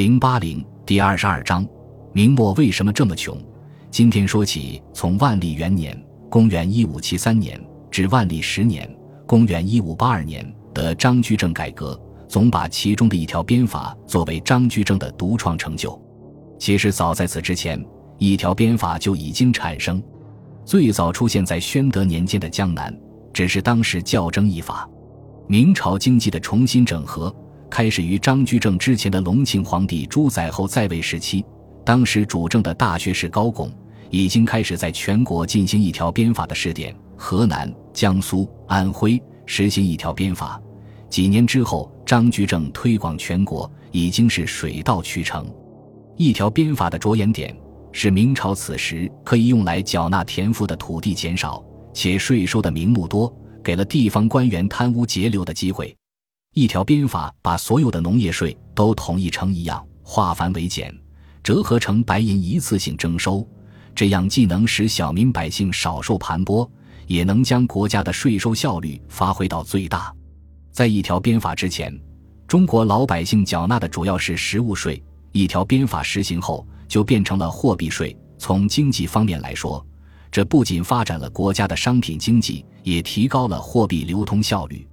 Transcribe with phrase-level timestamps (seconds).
[0.00, 1.62] 零八零第二十二章，
[2.14, 3.36] 明末为什么这么穷？
[3.90, 5.94] 今天说起，从万历元年
[6.30, 8.90] （公元一五七三年）至万历十年
[9.28, 16.00] （公元一五八二年）的张居正改革，总把其中的一条鞭法作为张居正的独创成就。
[16.58, 17.78] 其实早在此之前，
[18.16, 20.02] 一条鞭法就已经产生，
[20.64, 22.90] 最早出现在宣德年间的江南，
[23.34, 24.88] 只是当时较真一法。
[25.46, 27.30] 明朝经济的重新整合。
[27.70, 31.44] 开始于张居正之前的隆庆皇帝朱载垕在位时期，
[31.84, 33.72] 当时主政的大学士高拱
[34.10, 36.94] 已经开始在全国进行一条鞭法的试点。
[37.16, 40.60] 河南、江苏、安徽实行一条鞭法，
[41.08, 45.46] 几年之后，张居正推广全国，已经是水到渠成。
[46.16, 47.54] 一条鞭法的着眼点
[47.92, 51.62] 是明朝此时可以用来缴纳田赋的土地减少，
[51.92, 53.30] 且税收的名目多，
[53.62, 55.94] 给了地方官员贪污截流的机会。
[56.52, 60.92] 一条鞭法把所有的农业税都统一成一样，化繁为简，
[61.44, 63.46] 折合成白银一次性征收。
[63.94, 66.68] 这样既能使小民百姓少受盘剥，
[67.06, 70.12] 也能将国家的税收效率发挥到最大。
[70.72, 71.96] 在一条鞭法之前，
[72.48, 78.16] 中国老百姓缴纳的主要是实物税；一条鞭法实行后，就变成了货币税。
[78.38, 79.86] 从经济方面来说，
[80.32, 84.84] 这不仅发展了国家的商品经济，也提高了货币流通效率。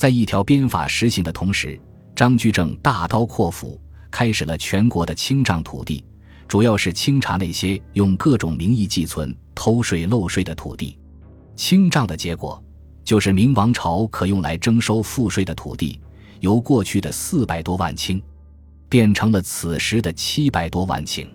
[0.00, 1.78] 在一条鞭法实行的同时，
[2.16, 3.78] 张居正大刀阔斧
[4.10, 6.02] 开始了全国的清账土地，
[6.48, 10.96] 主要是清查那些用各种名义寄存、偷税漏税的土地。
[11.54, 12.64] 清账的结果，
[13.04, 16.00] 就是明王朝可用来征收赋税的土地，
[16.40, 18.18] 由过去的四百多万顷，
[18.88, 21.26] 变成了此时的七百多万顷。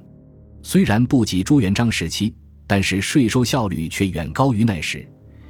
[0.64, 2.34] 虽然不及朱元璋时期，
[2.66, 5.08] 但是税收效率却远高于那时。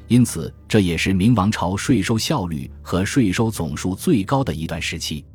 [0.08, 5.26] 因此，这也是明王朝税收效率和税收总数最高的一段时期。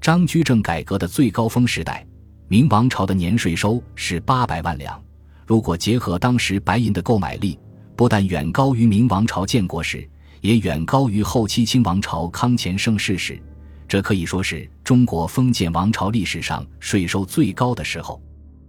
[0.00, 2.06] 张居正改革的最高峰时代，
[2.48, 5.00] 明王朝的年税收是八百万两。
[5.46, 7.58] 如果结合当时白银的购买力，
[7.96, 10.08] 不但远高于明王朝建国时，
[10.40, 13.40] 也远高于后期清王朝康乾盛世时。
[13.88, 18.22] 这可以说是中国封建王朝历史上税收最高的时候。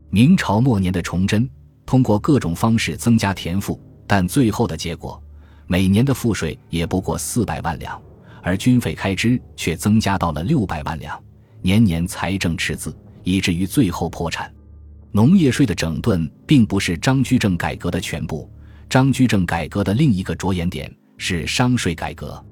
[0.10, 1.50] 明朝末年的崇祯
[1.86, 5.23] 通过各种方式增加田赋，但最后的结果。
[5.68, 8.02] 每年的赋税也不过四百万两，
[8.42, 11.22] 而军费开支却增加到了六百万两，
[11.62, 14.54] 年年财政赤字，以至于最后破产。
[15.12, 18.50] 农业税的整顿并不是张居正改革的全部，
[18.90, 22.44] 张居正改革的另一个着眼点是商税改革。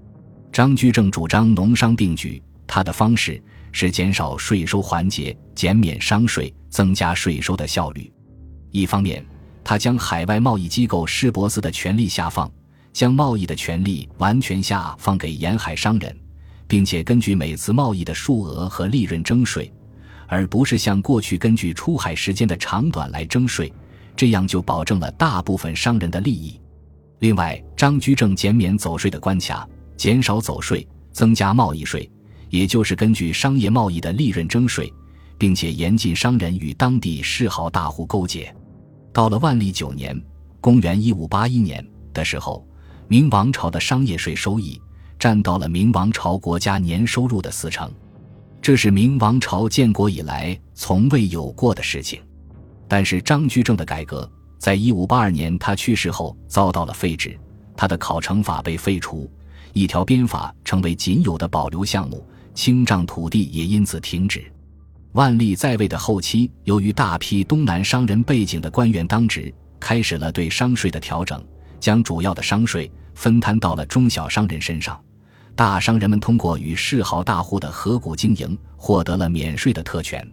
[0.52, 3.42] 张居正主张农商并举，他的方式
[3.72, 8.12] 是减少税收环节，减免商税，增加税收的效率。
[8.70, 9.26] 一方面，
[9.64, 12.52] 他将海外贸易机构施伯斯的权力下放。
[12.94, 16.16] 将贸易的权利完全下放给沿海商人，
[16.68, 19.72] 并且根据每次贸易的数额和利润征税，
[20.28, 23.72] 而不是像过去根据出海时间的长短来征税，
[24.16, 26.60] 这样就保证了大部分商人的利益。
[27.20, 32.10] 另外，张居正减免走税的关卡，减少走税，增加贸易税，
[32.50, 34.92] 也就是根据商业贸易的利润征税，
[35.38, 38.54] 并且严禁商人与当地世豪大户勾结。
[39.14, 40.20] 到了万历九年
[40.60, 42.66] （公元1581年）的时候。
[43.12, 44.82] 明王朝的商业税收益
[45.20, 47.92] 占到了明王朝国家年收入的四成，
[48.62, 52.22] 这是明王朝建国以来从未有过的事情。
[52.88, 57.38] 但是张居正的改革，在一五八二年他去世后遭到了废止，
[57.76, 59.30] 他的考成法被废除，
[59.74, 64.42] 一条鞭法成为仅有的保留项目，清账土地也因此停止。
[65.12, 71.44] 万历在位的后期，由于大批东南商人背景的官员当职，开始了对商税的调整，
[71.78, 72.90] 将主要的商税。
[73.14, 75.00] 分摊到了中小商人身上，
[75.56, 80.26] 大商人们通过与世豪大户的合股经营，获得了免税的特权。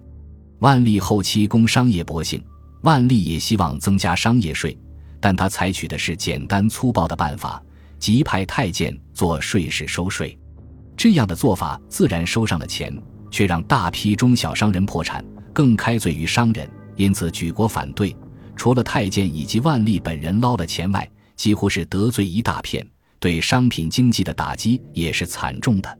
[0.61, 2.43] 万历后期工商业勃兴，
[2.83, 4.77] 万历也希望增加商业税，
[5.21, 7.63] 但他采取的是简单粗暴的办法，
[7.99, 10.37] 即派太监做税使收税。
[10.97, 12.93] 这样的做法自然收上了钱，
[13.31, 18.17] 却让大批中小商人破产，更开罪于商人，因此举国反对。
[18.57, 21.09] 除了太监以及万历本人捞了钱外，
[21.39, 22.87] 几乎是得罪一大片，
[23.19, 25.99] 对商品经济的打击也是惨重的。